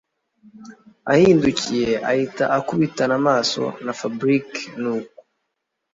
ahindukiye 1.11 1.91
ahita 2.09 2.43
akubitana 2.57 3.13
amaso 3.21 3.63
na 3.83 3.93
Fabric 3.99 4.49
nuko 4.81 5.17